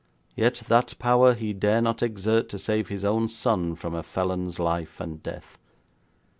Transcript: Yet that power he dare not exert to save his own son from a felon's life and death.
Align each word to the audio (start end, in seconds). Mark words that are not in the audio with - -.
Yet 0.35 0.63
that 0.67 0.95
power 0.97 1.35
he 1.35 1.53
dare 1.53 1.79
not 1.79 2.01
exert 2.01 2.49
to 2.49 2.57
save 2.57 2.87
his 2.87 3.05
own 3.05 3.29
son 3.29 3.75
from 3.75 3.93
a 3.93 4.01
felon's 4.01 4.57
life 4.57 4.99
and 4.99 5.21
death. 5.21 5.59